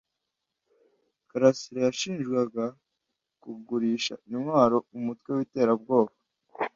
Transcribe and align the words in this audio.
Karasirayashinjwaga 1.29 2.65
kugurisha 3.43 4.13
intwaro 4.31 4.77
umutwe 4.97 5.29
w’iterabwoba. 5.37 6.13